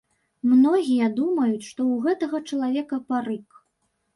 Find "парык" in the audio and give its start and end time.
3.11-3.47